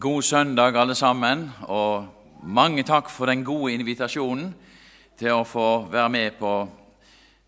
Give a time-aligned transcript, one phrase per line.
[0.00, 2.08] God søndag, alle sammen, og
[2.42, 4.50] mange takk for den gode invitasjonen
[5.16, 6.50] til å få være med på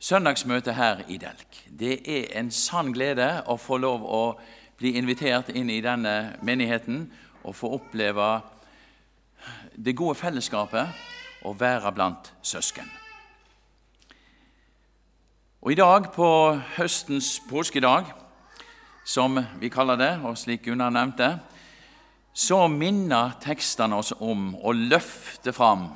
[0.00, 1.58] søndagsmøtet her i Delk.
[1.68, 4.20] Det er en sann glede å få lov å
[4.80, 7.02] bli invitert inn i denne menigheten
[7.42, 8.30] og få oppleve
[9.76, 12.88] det gode fellesskapet og være blant søsken.
[15.60, 16.32] Og I dag, på
[16.78, 18.08] høstens påskedag,
[19.04, 21.34] som vi kaller det, og slik Gunnar nevnte,
[22.38, 25.88] så minner tekstene oss om å løfte fram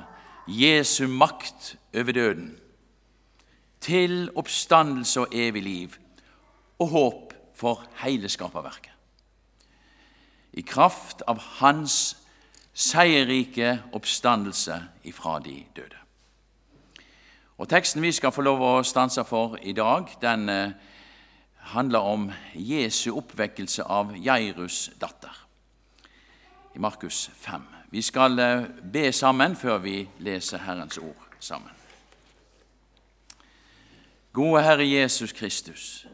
[0.51, 2.49] Jesu makt over døden,
[3.83, 5.95] til oppstandelse og evig liv
[6.83, 8.91] og håp for hele skaperverket.
[10.53, 12.17] I kraft av Hans
[12.73, 15.99] seierrike oppstandelse ifra de døde.
[17.57, 20.75] Og Teksten vi skal få lov å stanse for i dag, den eh,
[21.71, 25.42] handler om Jesu oppvekkelse av Jairus' datter
[26.75, 27.61] i Markus 5.
[27.89, 31.69] Vi skal eh, be sammen før vi leser Herrens ord sammen.
[34.33, 36.07] Gode Herre Jesus Kristus,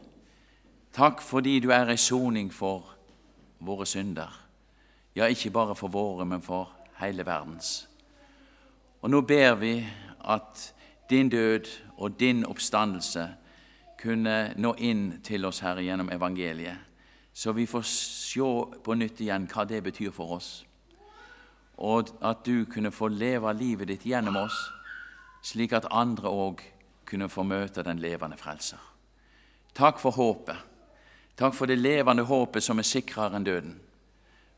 [0.92, 2.84] takk fordi du er ei soning for
[3.60, 4.34] våre synder.
[5.16, 6.68] Ja, ikke bare for våre, men for
[7.00, 7.88] hele verdens.
[9.00, 9.86] Og nå ber vi
[10.28, 10.74] at
[11.10, 13.28] din død og din oppstandelse
[14.02, 16.89] kunne nå inn til oss, Herre, gjennom evangeliet
[17.32, 18.50] så vi får se
[18.84, 20.50] på nytt igjen hva det betyr for oss.
[21.80, 24.58] Og at du kunne få leve livet ditt gjennom oss,
[25.42, 26.64] slik at andre òg
[27.08, 28.80] kunne få møte den levende frelser.
[29.74, 30.58] Takk for håpet.
[31.40, 33.78] Takk for det levende håpet som er sikrere enn døden,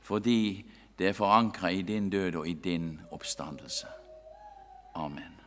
[0.02, 0.64] fordi
[0.98, 3.86] det er forankra i din død og i din oppstandelse.
[4.94, 5.38] Amen.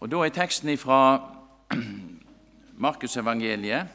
[0.00, 0.98] Og Da er teksten ifra
[2.78, 3.86] Markusevangeliet.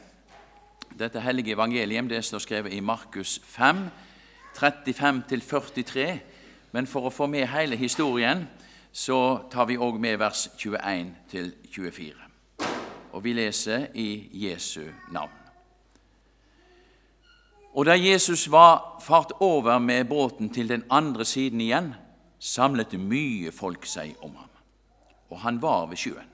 [0.98, 3.88] Dette hellige evangeliet det står skrevet i Markus 5,
[4.56, 6.18] 35-43.
[6.72, 8.44] Men for å få med hele historien
[8.92, 12.12] så tar vi òg med vers 21-24.
[13.14, 15.40] Og vi leser i Jesu navn.
[17.74, 21.94] Og da Jesus var fart over med båten til den andre siden igjen,
[22.38, 24.52] samlet mye folk seg om ham,
[25.30, 26.33] og han var ved sjøen.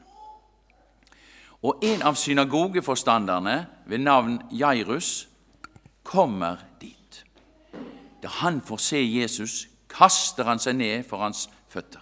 [1.62, 3.56] Og en av synagogeforstanderne
[3.86, 5.28] ved navn Jairus
[6.02, 7.24] kommer dit.
[8.22, 12.00] Da han får se Jesus, kaster han seg ned for hans føtter.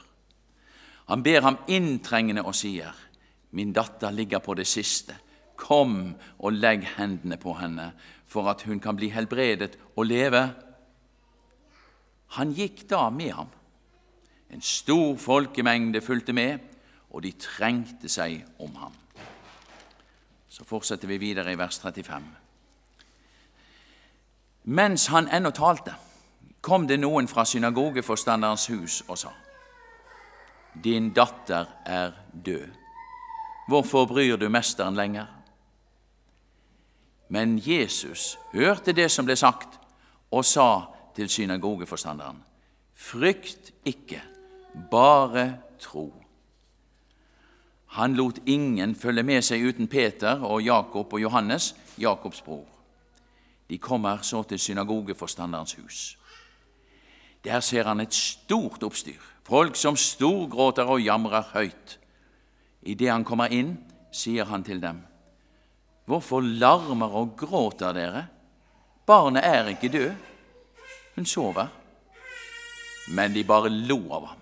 [1.08, 2.94] Han ber ham inntrengende og sier,
[3.50, 5.14] 'Min datter ligger på det siste.
[5.56, 7.92] Kom og legg hendene på henne,
[8.26, 10.54] for at hun kan bli helbredet og leve.'
[12.36, 13.48] Han gikk da med ham.
[14.50, 16.58] En stor folkemengde fulgte med,
[17.10, 18.92] og de trengte seg om ham.
[20.48, 22.24] Så fortsetter vi videre i vers 35.
[24.64, 25.94] Mens han ennå talte,
[26.60, 29.30] kom det noen fra synagogeforstanderens hus og sa:"
[30.84, 32.12] Din datter er
[32.44, 32.68] død.
[33.68, 35.26] Hvorfor bryr du mesteren lenger?
[37.28, 39.78] Men Jesus hørte det som ble sagt,
[40.30, 40.82] og sa
[41.14, 42.44] til synagogeforstanderen:"
[42.94, 44.22] Frykt ikke,
[44.90, 46.12] bare tro.
[47.88, 52.66] Han lot ingen følge med seg uten Peter og Jakob og Johannes, Jakobs bror.
[53.68, 56.18] De kommer så til synagogeforstanderens hus.
[57.44, 61.98] Der ser han et stort oppstyr, folk som storgråter og jamrer høyt.
[62.82, 63.78] Idet han kommer inn,
[64.12, 65.00] sier han til dem,
[66.08, 68.26] Hvorfor larmer og gråter dere?
[69.06, 70.12] Barnet er ikke død,
[71.14, 71.66] hun sover.
[73.08, 74.40] Men de bare lo av ham.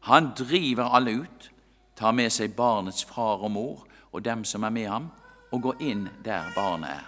[0.00, 1.50] Han driver alle ut
[1.98, 5.10] tar med seg barnets far og mor og dem som er med ham,
[5.50, 7.06] og går inn der barnet er.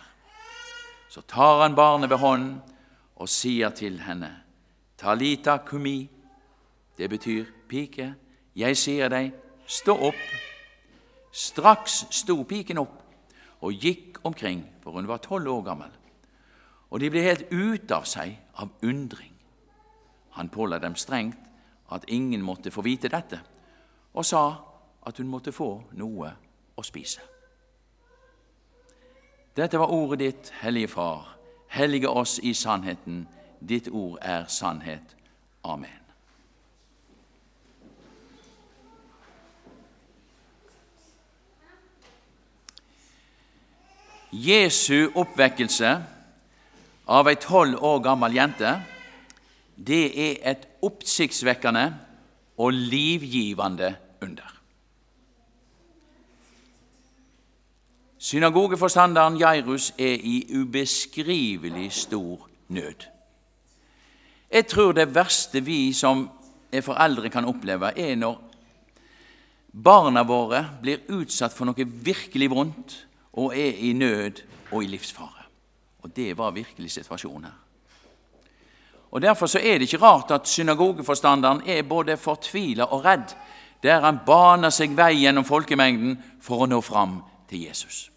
[1.10, 2.60] Så tar han barnet ved hånden
[3.20, 4.30] og sier til henne,
[5.00, 6.08] Talita kumi.
[6.98, 8.14] Det betyr, pike,
[8.56, 9.30] jeg sier deg,
[9.66, 10.20] stå opp.
[11.32, 12.98] Straks sto piken opp
[13.64, 15.92] og gikk omkring, for hun var tolv år gammel.
[16.90, 19.32] Og de ble helt ute av seg av undring.
[20.36, 21.38] Han påla dem strengt
[21.90, 23.40] at ingen måtte få vite dette,
[24.12, 24.69] og sa
[25.10, 26.30] at hun måtte få noe
[26.78, 27.22] å spise.
[29.58, 31.32] Dette var ordet ditt, Hellige Far.
[31.74, 33.24] Hellige oss i sannheten.
[33.58, 35.16] Ditt ord er sannhet.
[35.66, 35.98] Amen.
[44.30, 45.90] Jesu oppvekkelse
[47.10, 48.76] av ei tolv år gammel jente,
[49.74, 51.88] det er et oppsiktsvekkende
[52.62, 54.59] og livgivende under.
[58.20, 63.06] Synagogeforstanderen Jairus er i ubeskrivelig stor nød.
[64.52, 66.30] Jeg tror det verste vi som
[66.72, 68.42] er foreldre kan oppleve, er når
[69.72, 72.98] barna våre blir utsatt for noe virkelig vondt
[73.40, 75.48] og er i nød og i livsfare.
[76.04, 77.56] Og det var virkelig situasjonen her.
[79.10, 83.32] Og Derfor så er det ikke rart at synagogeforstanderen er både fortvila og redd,
[83.82, 88.08] der han baner seg vei gjennom folkemengden for å nå fram til Jesus.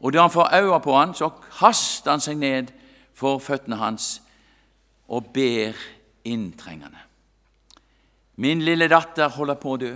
[0.00, 1.28] Og da han får øye på han, så
[1.58, 2.72] kaster han seg ned
[3.16, 4.20] for føttene hans
[5.08, 5.76] og ber
[6.24, 6.98] inntrengende.
[8.36, 9.94] Min lille datter holder på å dø.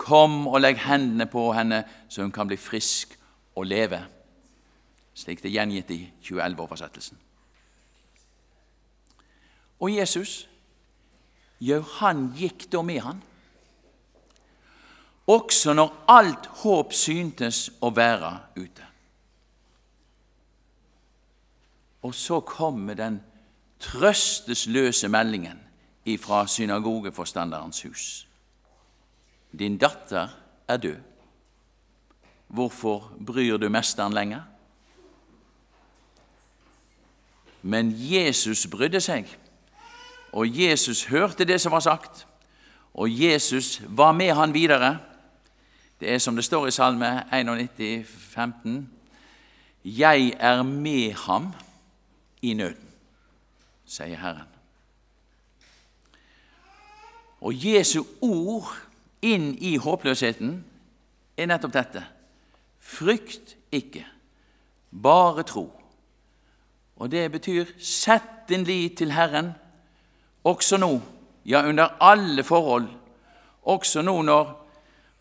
[0.00, 3.16] Kom og legg hendene på henne, så hun kan bli frisk
[3.58, 3.98] og leve.
[5.14, 7.18] Slik det er gjengitt i 2011-oversettelsen.
[9.80, 10.46] Og Jesus,
[11.60, 13.20] jo, han gikk da med han.
[15.30, 18.86] Også når alt håp syntes å være ute.
[22.02, 23.20] Og så kommer den
[23.80, 25.60] trøstesløse meldingen
[26.08, 28.06] ifra synagogeforstanderens hus.
[29.52, 30.28] Din datter
[30.68, 30.96] er død.
[32.48, 34.42] Hvorfor bryr du mesteren lenger?
[37.62, 39.28] Men Jesus brydde seg,
[40.32, 42.26] og Jesus hørte det som var sagt,
[42.94, 44.98] og Jesus var med han videre.
[46.00, 48.90] Det er som det står i Salme 91, 15.
[49.84, 51.52] Jeg er med ham
[52.42, 52.88] i nøden,
[53.84, 54.48] sier Herren.
[57.40, 58.70] Og Jesu ord
[59.22, 60.54] inn i håpløsheten
[61.36, 62.04] er nettopp dette.
[62.80, 64.06] Frykt ikke,
[65.02, 65.66] bare tro.
[66.96, 69.52] Og det betyr sett din lit til Herren,
[70.44, 70.94] også nå,
[71.44, 72.88] ja, under alle forhold,
[73.62, 74.56] også nå når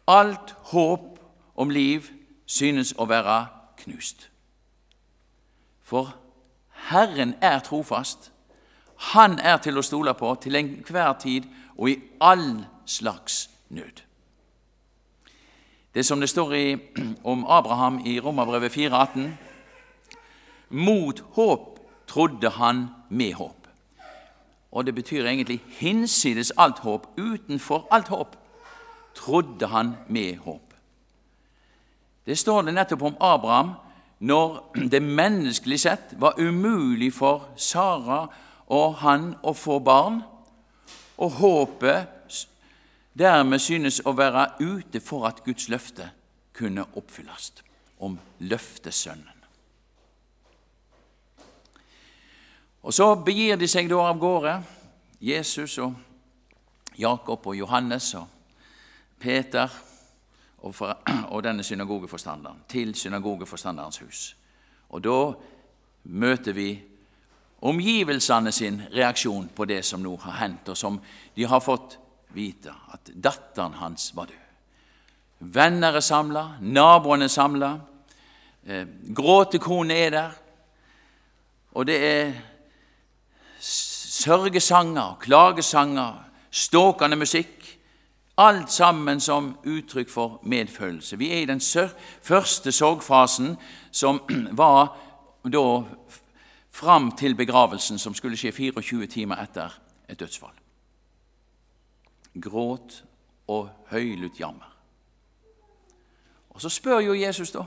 [0.09, 1.19] alt håp
[1.56, 2.09] om liv
[2.50, 3.45] synes å være
[3.83, 4.29] knust.
[5.85, 6.15] For
[6.89, 8.31] Herren er trofast.
[9.13, 11.45] Han er til å stole på til enhver tid
[11.77, 14.01] og i all slags nød.
[15.94, 16.65] Det som det står i,
[17.31, 19.29] om Abraham i Romerbrevet 4,18.:
[20.69, 23.67] Mot håp trodde han med håp.
[24.71, 28.35] Og det betyr egentlig hinsides alt håp, utenfor alt håp,
[29.19, 30.74] trodde han med håp.
[32.24, 33.74] Det står det nettopp om Abraham
[34.19, 34.60] når
[34.94, 38.27] det menneskelig sett var umulig for Sara
[38.69, 40.21] og han å få barn,
[41.18, 42.45] og håpet
[43.18, 46.06] dermed synes å være ute for at Guds løfte
[46.56, 47.51] kunne oppfylles
[48.06, 49.36] om løftesønnen.
[52.83, 54.54] Og Så begir de seg da av gårde,
[55.19, 55.98] Jesus og
[56.95, 58.38] Jakob og Johannes og
[59.19, 59.69] Peter
[60.57, 60.98] og, for,
[61.33, 64.36] og denne synagogeforstanderen til synagogeforstanderens hus.
[64.89, 65.18] Og da
[66.04, 66.69] møter vi
[67.62, 71.00] omgivelsene sin reaksjon på det som nå har hendt, og som
[71.36, 71.98] de har fått
[72.36, 74.45] vite, at datteren hans var død.
[75.39, 77.71] Venner er samla, naboene er samla,
[78.66, 78.86] eh,
[79.16, 80.31] gråtekone er der,
[81.74, 82.33] og det er
[83.60, 87.58] sørgesanger, klagesanger, ståkende musikk,
[88.39, 91.18] alt sammen som uttrykk for medfølelse.
[91.18, 91.61] Vi er i den
[92.21, 93.57] første sorgfasen,
[93.92, 94.21] som
[94.61, 94.97] var
[95.44, 95.83] da
[96.71, 99.75] fram til begravelsen, som skulle skje 24 timer etter
[100.09, 100.56] et dødsfall.
[102.42, 103.04] Gråt
[103.47, 104.69] og høylytt jammer.
[106.49, 107.64] Og Så spør jo Jesus, da.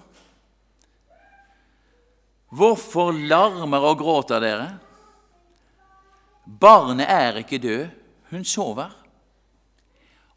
[2.53, 4.79] Hvorfor larmer og gråter dere?
[6.61, 7.87] Barnet er ikke død,
[8.31, 9.02] hun sover.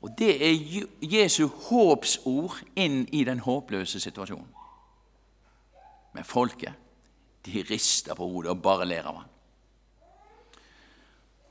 [0.05, 4.51] Og Det er Jesu håpsord inn i den håpløse situasjonen.
[6.13, 6.74] Men folket
[7.45, 9.31] de rister på hodet og bare ler av ham.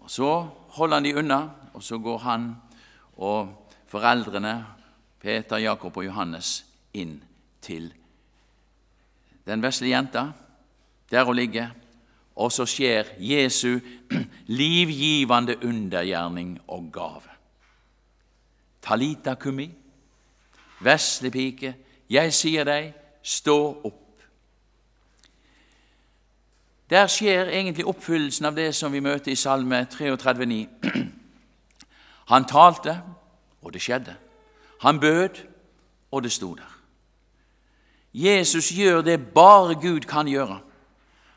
[0.06, 0.30] Og Så
[0.76, 1.40] holder han de unna,
[1.74, 2.56] og så går han
[3.16, 4.66] og foreldrene,
[5.20, 7.22] Peter, Jakob og Johannes, inn
[7.62, 7.92] til
[9.46, 10.28] den vesle jenta,
[11.10, 11.70] der hun ligger,
[12.36, 13.80] og så skjer Jesu
[14.60, 17.33] livgivende undergjerning og gave.
[18.84, 19.70] Talita kumi,
[20.84, 21.74] vesle pike,
[22.10, 22.90] jeg sier deg,
[23.24, 24.00] stå opp.
[26.90, 30.58] Der skjer egentlig oppfyllelsen av det som vi møter i Salme 33,9.
[32.32, 32.98] Han talte,
[33.62, 34.14] og det skjedde.
[34.80, 35.40] Han bød,
[36.12, 36.74] og det sto der.
[38.14, 40.60] Jesus gjør det bare Gud kan gjøre.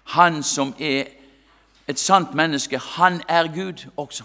[0.04, 1.04] Han som er
[1.88, 4.24] et sant menneske, han er Gud også.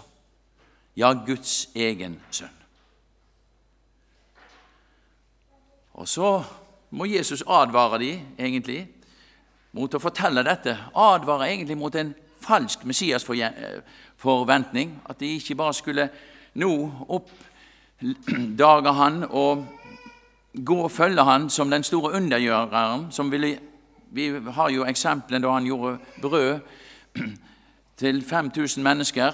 [0.95, 2.62] Ja, Guds egen sønn.
[5.93, 6.43] Og så
[6.91, 8.87] må Jesus advare de, egentlig,
[9.73, 10.77] mot å fortelle dette.
[10.95, 14.89] Advare egentlig mot en falsk Messias-forventning.
[14.89, 16.09] Eh, At de ikke bare skulle
[16.53, 19.65] nå oppdage han og
[20.53, 23.11] gå og følge han som den store undergjøreren.
[23.11, 23.59] som ville,
[24.11, 26.59] Vi har jo eksemplene da han gjorde brød
[27.97, 29.31] til 5000 mennesker.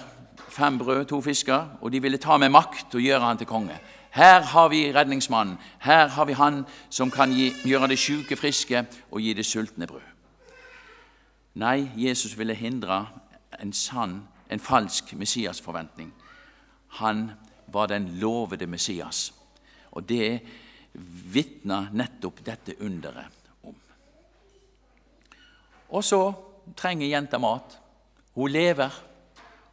[0.48, 1.66] Fem brød, to fisker.
[1.80, 3.78] Og de ville ta med makt og gjøre han til konge.
[4.10, 5.58] Her har vi redningsmannen.
[5.80, 9.86] Her har vi han som kan gi, gjøre det syke friske og gi det sultne
[9.86, 10.06] brød.
[11.54, 13.06] Nei, Jesus ville hindre
[13.60, 16.12] en sann, en falsk Messias-forventning.
[16.88, 17.30] Han
[17.66, 19.32] var den lovede Messias.
[19.90, 20.40] Og det
[21.32, 23.74] vitna nettopp dette underet om.
[25.88, 26.32] Og så
[26.76, 27.78] trenger jenta mat.
[28.34, 28.90] Hun lever,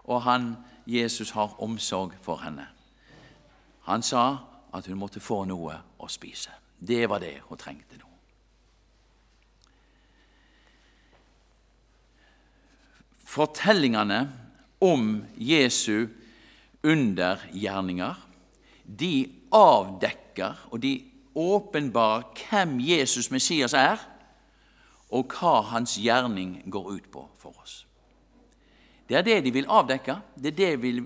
[0.04, 0.56] og han,
[0.88, 2.68] Jesus har omsorg for henne.
[3.88, 4.26] Han sa
[4.74, 6.52] at hun måtte få noe å spise.
[6.80, 8.06] Det var det hun trengte nå.
[13.28, 14.22] Fortellingene
[14.84, 16.08] om Jesu
[16.84, 18.28] undergjerninger
[18.88, 20.94] de avdekker og de
[21.38, 24.00] åpenbarer hvem Jesus Messias er,
[25.10, 27.86] og hva hans gjerning går ut på for oss.
[29.08, 31.04] Det er det de vil avdekke, det er det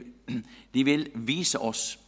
[0.74, 2.00] de vil vise oss.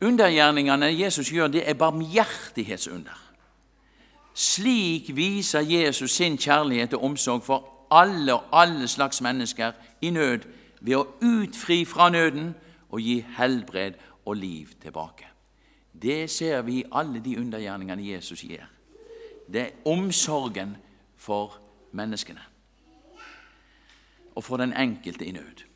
[0.00, 3.24] Undergjerningene Jesus gjør, det er barmhjertighetsunder.
[4.34, 10.46] Slik viser Jesus sin kjærlighet og omsorg for alle og alle slags mennesker i nød
[10.80, 12.52] ved å utfri fra nøden
[12.90, 15.26] og gi helbred og liv tilbake.
[16.02, 18.68] Det ser vi i alle de undergjerningene Jesus gir.
[19.52, 20.76] Det er omsorgen
[21.16, 21.58] for
[21.92, 22.44] menneskene
[24.38, 25.67] og for den enkelte i nød.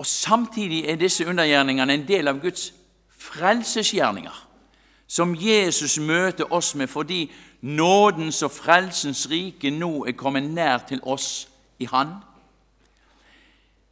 [0.00, 2.70] Og Samtidig er disse undergjerningene en del av Guds
[3.20, 4.36] frelsesgjerninger,
[5.06, 7.26] som Jesus møter oss med fordi
[7.60, 12.14] nådens og frelsens rike nå er kommet nær til oss i Han.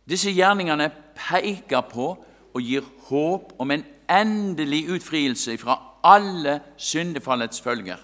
[0.08, 0.86] Disse gjerningene
[1.18, 2.08] peker på
[2.54, 8.00] og gir håp om en endelig utfrielse fra alle syndefallets følger,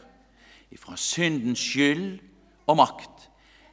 [0.76, 2.20] fra syndens skyld
[2.66, 3.30] og makt,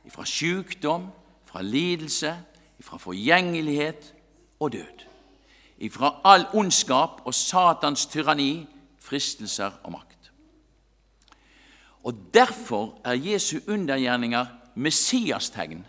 [0.07, 1.09] fra sykdom,
[1.45, 2.35] fra lidelse,
[2.79, 4.13] fra forgjengelighet
[4.61, 5.05] og død.
[5.77, 8.67] Ifra all ondskap og Satans tyranni,
[8.99, 10.31] fristelser og makt.
[12.03, 15.85] Og Derfor er Jesu undergjerninger Messiastegn,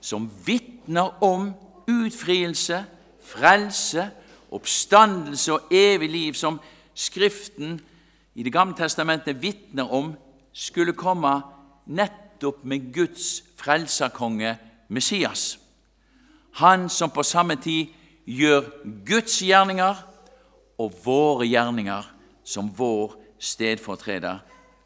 [0.00, 1.52] som vitner om
[1.90, 2.84] utfrielse,
[3.24, 4.10] frelse,
[4.50, 6.60] oppstandelse og evig liv, som
[6.94, 7.80] Skriften
[8.34, 10.14] i Det gamle testamentet vitner om
[10.52, 11.42] skulle komme
[11.86, 15.63] nettopp med Guds frelserkonge Messias.
[16.60, 17.92] Han som på samme tid
[18.26, 18.68] gjør
[19.06, 20.02] Guds gjerninger
[20.78, 22.10] og våre gjerninger
[22.44, 24.38] som vår stedfortreder,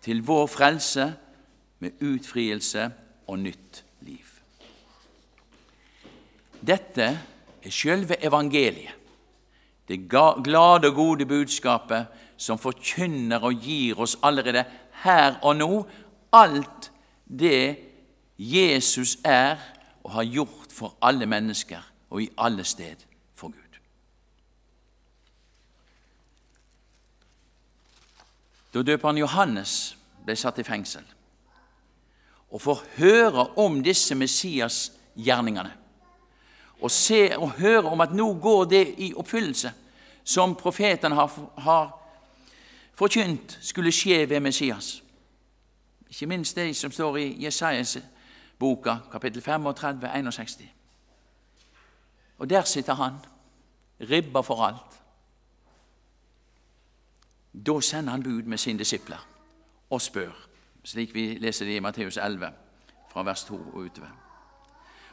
[0.02, 1.12] til vår frelse
[1.78, 2.88] med utfrielse
[3.28, 4.24] og nytt liv.
[6.60, 7.08] Dette
[7.62, 8.94] er sjølve evangeliet,
[9.88, 14.64] det glade og gode budskapet som forkynner og gir oss allerede
[15.02, 15.70] her og nå
[16.36, 16.90] alt
[17.24, 17.78] det
[18.38, 19.56] Jesus er
[20.04, 22.96] og har gjort for alle mennesker og i alle sted
[23.34, 23.78] for Gud.
[28.74, 31.04] Da døperen Johannes ble satt i fengsel
[32.48, 35.74] og får høre om disse Messias-gjerningene
[36.80, 36.90] og
[37.38, 39.72] og høre om at nå går det i oppfyllelse,
[40.24, 41.98] som profetene har, har
[42.94, 45.02] forkynt skulle skje ved Messias.
[46.08, 47.98] Ikke minst det som står i Jesajas
[48.58, 50.62] boka, kapittel 35, 61.
[52.38, 53.12] Og der sitter han,
[54.00, 55.00] ribba for alt.
[57.66, 59.26] Da sender han bud med sine disipler
[59.90, 60.32] og spør,
[60.84, 62.50] slik vi leser det i Matteus 11,
[63.10, 64.08] fra vers 2 og utover.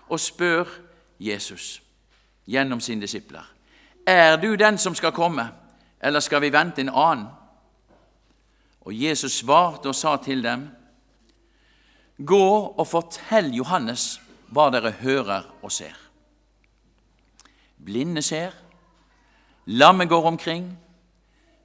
[0.09, 0.65] Og spør
[1.19, 1.81] Jesus
[2.47, 3.51] gjennom sine disipler
[4.05, 5.49] Er du den som skal komme,
[6.01, 7.27] eller skal vi vente en annen?
[8.81, 10.69] Og Jesus svarte og sa til dem,
[12.17, 14.15] Gå og fortell Johannes
[14.55, 15.95] hva dere hører og ser.
[17.85, 18.53] Blinde ser,
[19.65, 20.69] lamme går omkring,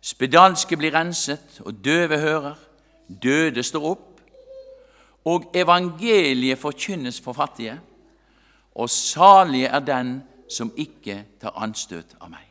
[0.03, 2.59] spedalske blir renset, og døve hører,
[3.23, 4.21] døde står opp,
[5.25, 7.79] og evangeliet forkynnes for fattige,
[8.75, 12.47] og salige er den som ikke tar anstøt av meg.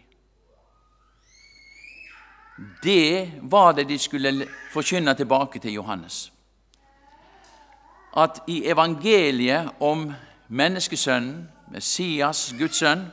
[2.83, 6.29] Det var det de skulle forkynne tilbake til Johannes.
[8.17, 10.13] At i evangeliet om
[10.47, 13.05] menneskesønnen, Messias, Guds sønn,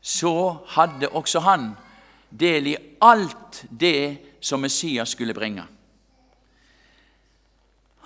[0.00, 1.70] så hadde også han
[2.30, 5.64] del i alt det som Messias skulle bringe.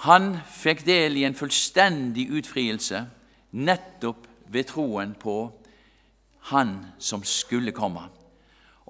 [0.03, 3.05] Han fikk del i en fullstendig utfrielse
[3.53, 5.53] nettopp ved troen på
[6.51, 8.01] Han som skulle komme.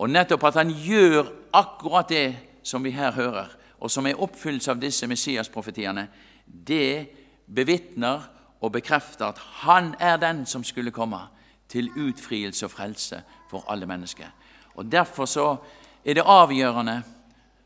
[0.00, 3.50] Og nettopp at han gjør akkurat det som vi her hører,
[3.80, 6.06] og som er oppfyllelse av disse Messias-profetiene,
[6.46, 7.08] det
[7.46, 8.28] bevitner
[8.60, 11.20] og bekrefter at han er den som skulle komme
[11.68, 14.28] til utfrielse og frelse for alle mennesker.
[14.74, 15.56] Og Derfor så
[16.04, 17.02] er det avgjørende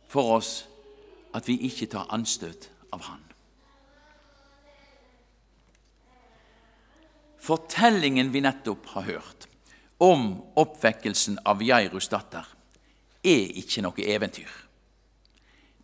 [0.08, 0.66] for oss
[1.34, 3.22] at vi ikke tar anstøt av han.
[7.46, 9.46] Fortellingen vi nettopp har hørt
[10.02, 12.44] om oppvekkelsen av Jairus datter,
[13.24, 14.50] er ikke noe eventyr.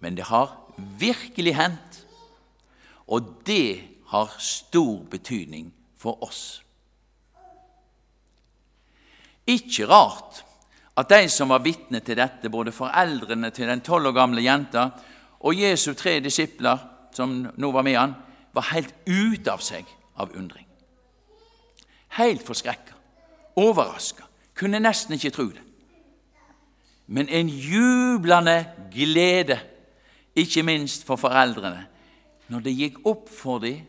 [0.03, 0.53] Men det har
[0.99, 2.03] virkelig hendt,
[3.13, 5.69] og det har stor betydning
[6.01, 6.63] for oss.
[9.47, 10.43] Ikke rart
[10.97, 14.89] at de som var vitne til dette, både foreldrene til den tolv år gamle jenta
[15.43, 16.79] og Jesu tre disipler,
[17.13, 18.15] som nå var med han,
[18.53, 19.89] var helt ute av seg
[20.21, 20.67] av undring.
[22.17, 22.95] Helt forskrekka,
[23.57, 24.25] overraska,
[24.57, 25.65] kunne nesten ikke tro det.
[27.13, 28.59] Men en jublende
[28.93, 29.59] glede,
[30.37, 31.87] ikke minst for foreldrene,
[32.53, 33.89] når det gikk opp for dem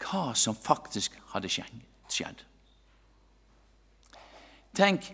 [0.00, 2.44] hva som faktisk hadde skjedd.
[4.76, 5.10] Tenk,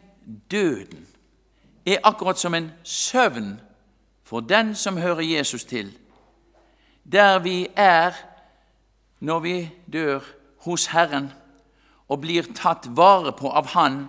[0.51, 1.07] døden
[1.87, 3.57] er akkurat som en søvn
[4.27, 5.91] for den som hører Jesus til,
[7.03, 8.15] der vi er
[9.21, 9.57] når vi
[9.93, 10.21] dør
[10.67, 11.31] hos Herren
[12.09, 14.07] og blir tatt vare på av Han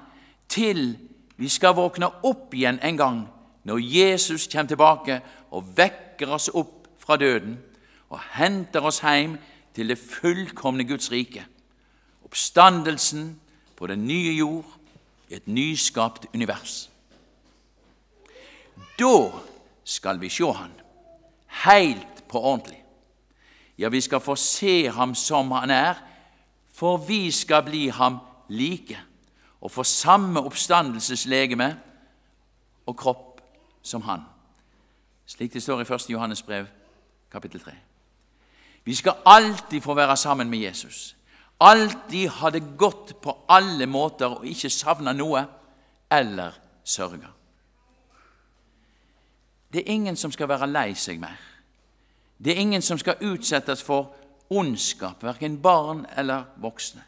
[0.49, 0.97] til
[1.37, 3.19] vi skal våkne opp igjen en gang
[3.67, 5.19] når Jesus kommer tilbake
[5.51, 7.57] og vekker oss opp fra døden
[8.09, 9.37] og henter oss hjem
[9.75, 11.45] til det fullkomne Guds rike.
[12.25, 13.39] Oppstandelsen
[13.75, 14.65] på den nye jord
[15.29, 16.89] i et nyskapt univers.
[18.99, 19.29] Da
[19.83, 20.71] skal vi se Han
[21.47, 22.83] helt på ordentlig.
[23.77, 25.93] Ja, vi skal få se ham som han er,
[26.73, 28.17] for vi skal bli ham
[28.49, 28.99] like
[29.61, 31.79] og få samme oppstandelseslegeme
[32.85, 33.41] og kropp
[33.81, 34.21] som han.
[35.25, 36.09] Slik det står i 1.
[36.09, 36.65] Johannes brev,
[37.31, 37.71] kapittel 3.
[38.87, 41.17] Vi skal alltid få være sammen med Jesus
[41.59, 45.43] alltid ha det godt på alle måter og ikke savne noe
[46.11, 47.27] eller sørge.
[49.73, 51.37] Det er ingen som skal være lei seg mer.
[52.37, 54.13] Det er ingen som skal utsettes for
[54.49, 57.03] ondskap, verken barn eller voksne.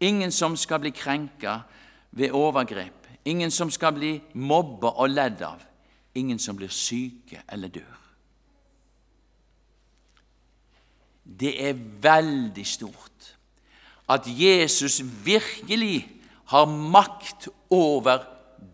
[0.00, 1.58] Ingen som skal bli krenka
[2.10, 3.06] ved overgrep.
[3.24, 5.60] Ingen som skal bli mobba og ledd av.
[6.14, 8.03] Ingen som blir syke eller dør.
[11.24, 13.10] Det er veldig stort
[14.08, 16.08] at Jesus virkelig
[16.44, 18.18] har makt over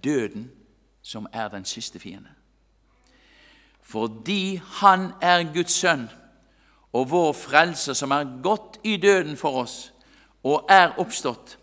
[0.04, 0.50] døden,
[1.02, 2.28] som er den siste fiende.
[3.82, 6.08] Fordi han er Guds sønn
[6.92, 9.92] og vår frelser, som er gått i døden for oss
[10.42, 11.56] og er oppstått,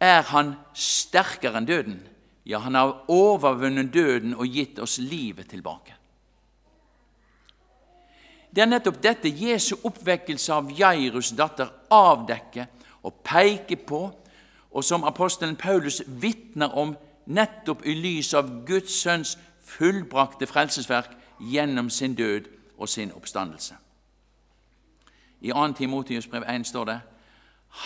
[0.00, 1.98] er han sterkere enn døden.
[2.46, 5.94] Ja, han har overvunnet døden og gitt oss livet tilbake.
[8.54, 12.66] Det er nettopp dette Jesu oppvekkelse av Jairus' datter avdekker
[13.02, 14.02] og peker på,
[14.72, 21.90] og som apostelen Paulus vitner om nettopp i lys av Guds sønns fullbrakte frelsesverk gjennom
[21.90, 23.74] sin død og sin oppstandelse.
[25.40, 25.72] I 2.
[25.72, 27.00] Timotius brev 1 står det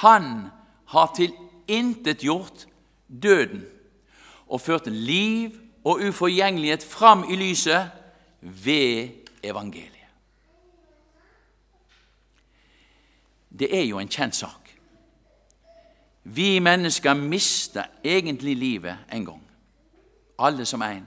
[0.03, 0.51] Han
[0.87, 2.67] har tilintetgjort
[3.23, 3.65] døden
[4.47, 7.91] og ført liv og uforgjengelighet fram i lyset
[8.41, 9.09] ved
[9.43, 9.96] evangeliet.
[13.59, 14.71] Det er jo en kjent sak.
[16.25, 19.43] Vi mennesker mister egentlig livet en gang,
[20.39, 21.05] alle som én.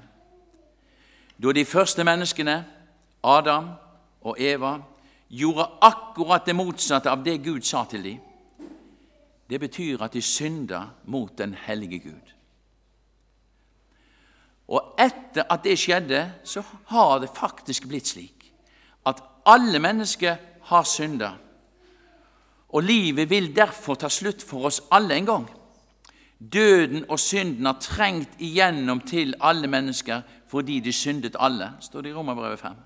[1.44, 2.66] Da de første menneskene,
[3.24, 3.70] Adam
[4.22, 4.78] og Eva,
[5.30, 8.18] gjorde akkurat det motsatte av det Gud sa til dem,
[9.50, 12.34] det betyr at de synda mot den hellige Gud.
[14.68, 18.52] Og etter at det skjedde, så har det faktisk blitt slik
[19.08, 20.36] at alle mennesker
[20.70, 21.32] har synda
[22.70, 25.48] og livet vil derfor ta slutt for oss alle en gang.
[26.40, 32.10] Døden og synden har trengt igjennom til alle mennesker fordi de syndet alle, står det
[32.10, 32.78] i Romerbrevet 5.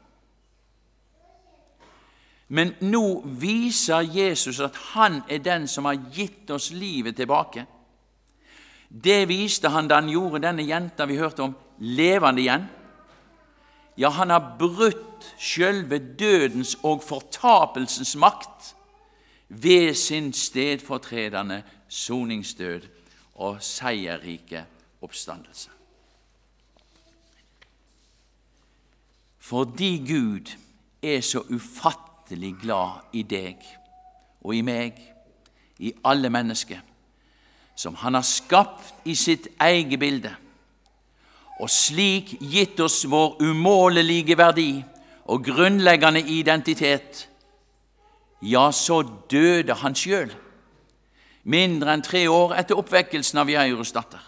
[2.47, 7.65] Men nå viser Jesus at han er den som har gitt oss livet tilbake.
[8.89, 12.67] Det viste han da han gjorde denne jenta vi hørte om, levende igjen.
[13.97, 18.73] Ja, han har brutt sjølve dødens og fortapelsens makt
[19.61, 22.81] ved sin stedfortredende soningsdød
[23.35, 24.65] og seierrike
[25.01, 25.69] oppstandelse.
[29.39, 30.51] Fordi Gud
[31.03, 33.59] er så ufattelig glad i deg
[34.43, 34.95] og i meg,
[35.79, 36.79] i alle mennesker,
[37.75, 40.31] som Han har skapt i sitt eget bilde,
[41.59, 44.83] og slik gitt oss vår umålelige verdi
[45.25, 47.29] og grunnleggende identitet,
[48.43, 49.01] ja, så
[49.31, 50.31] døde han sjøl,
[51.43, 54.21] mindre enn tre år etter oppvekkelsen av Jairus datter,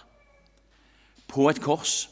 [1.28, 2.06] på et kors,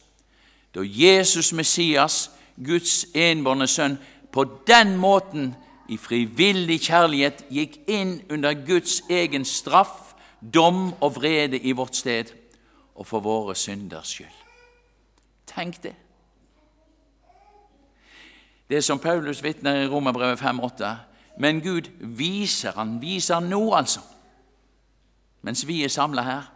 [0.76, 3.98] da Jesus Messias, Guds enbårne sønn,
[4.34, 5.54] på den måten
[5.90, 12.34] i frivillig kjærlighet gikk inn under Guds egen straff, dom og vrede i vårt sted
[12.96, 14.40] og for våre synders skyld.
[15.48, 15.94] Tenk det.
[18.70, 21.13] Det som Paulus vitner i Romerbrevet 5,8.
[21.38, 24.00] Men Gud viser han, viser nå, altså,
[25.42, 26.52] mens vi er samla her.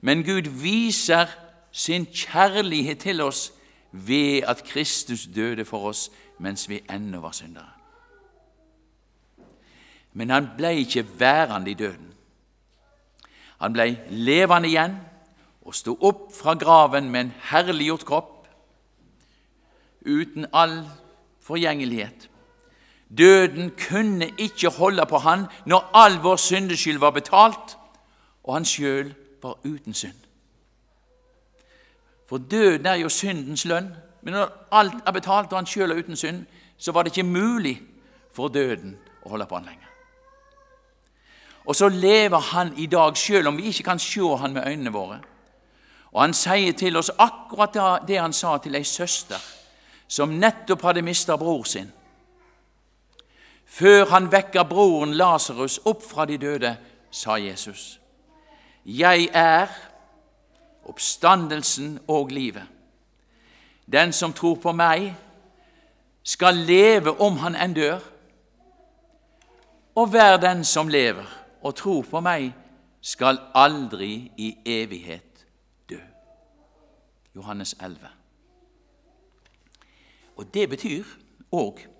[0.00, 1.30] Men Gud viser
[1.72, 3.52] sin kjærlighet til oss
[3.92, 7.70] ved at Kristus døde for oss mens vi ennå var syndere.
[10.12, 12.12] Men han ble ikke værende i døden.
[13.60, 14.96] Han ble levende igjen
[15.62, 18.48] og sto opp fra graven med en herliggjort kropp,
[20.02, 20.80] uten all
[21.40, 22.26] forgjengelighet.
[23.18, 27.76] Døden kunne ikke holde på han når all vår syndeskyld var betalt,
[28.44, 30.18] og han sjøl var uten synd.
[32.28, 33.90] For døden er jo syndens lønn,
[34.22, 36.44] men når alt er betalt og han sjøl er uten synd,
[36.78, 37.82] så var det ikke mulig
[38.32, 39.88] for døden å holde på han lenger.
[41.64, 44.92] Og så lever han i dag, sjøl om vi ikke kan se han med øynene
[44.92, 45.20] våre.
[46.12, 49.40] Og han sier til oss akkurat det han sa til ei søster
[50.08, 51.92] som nettopp hadde mista bror sin.
[53.72, 56.76] Før han vekker broren Lasarus opp fra de døde,
[57.10, 58.00] sa Jesus,
[58.84, 59.68] Jeg er
[60.84, 62.66] oppstandelsen og livet.
[63.92, 65.14] Den som tror på meg,
[66.22, 68.00] skal leve om han enn dør.
[69.94, 71.28] Og hver den som lever
[71.62, 72.52] og tror på meg,
[73.00, 75.46] skal aldri i evighet
[75.90, 75.98] dø.
[77.34, 77.96] Johannes 11.
[80.36, 81.04] Og Det betyr
[81.52, 81.91] òg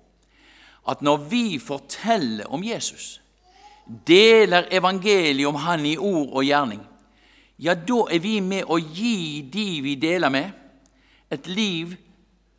[0.89, 3.21] at når vi forteller om Jesus,
[4.07, 6.83] deler evangeliet om Han i ord og gjerning,
[7.59, 10.51] ja, da er vi med å gi de vi deler med,
[11.31, 11.95] et liv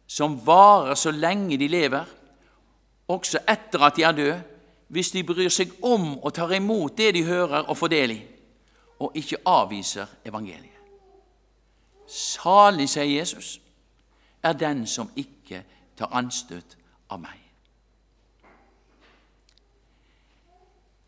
[0.07, 2.05] som varer så lenge de lever,
[3.07, 4.41] også etter at de er døde,
[4.93, 8.21] hvis de bryr seg om og tar imot det de hører og får del i,
[9.01, 10.69] og ikke avviser evangeliet.
[12.07, 13.57] Salig, sier Jesus,
[14.43, 15.63] er den som ikke
[15.97, 16.77] tar anstøt
[17.09, 17.42] av meg.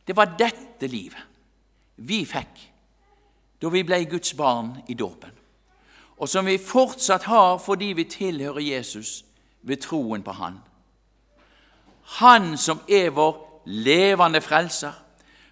[0.08, 1.34] Det var dette livet
[1.96, 2.62] vi fikk
[3.62, 5.32] da vi ble Guds barn i dåpen,
[6.20, 9.24] og som vi fortsatt har fordi vi tilhører Jesus
[9.64, 10.60] ved troen på Han.
[12.20, 14.92] Han som er vår levende frelser,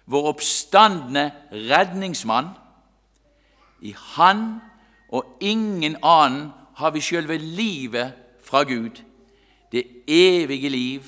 [0.06, 2.52] vår oppstandende redningsmann.
[3.80, 4.60] I Han
[5.08, 8.12] og ingen annen har vi sjølve livet
[8.44, 9.02] fra Gud,
[9.72, 11.02] det evige liv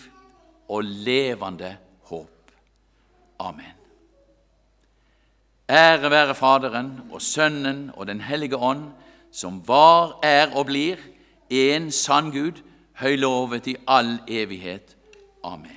[0.68, 1.85] og levende håp.
[3.38, 3.74] Amen.
[5.68, 8.90] Ære være Faderen og Sønnen og Den hellige ånd,
[9.32, 10.96] som var, er og blir
[11.50, 12.62] en sann Gud,
[12.96, 14.96] høylovet i all evighet.
[15.44, 15.75] Amen.